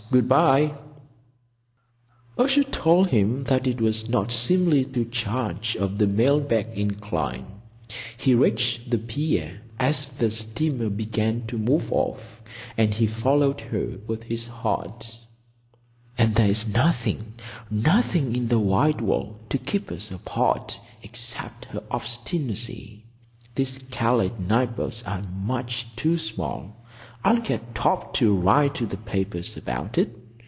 [0.11, 0.73] Good bye."
[2.37, 6.67] A shout told him that it was not seemly to charge up the mail bag
[6.73, 7.45] incline.
[8.17, 12.41] He reached the pier as the steamer began to move off,
[12.77, 15.17] and he followed her with his heart.
[16.17, 23.05] "And there's nothing—nothing in the wide world—to keep us apart except her obstinacy.
[23.55, 26.75] These Calais night boats are much too small.
[27.23, 30.17] I'll get Torp to write to the papers about it.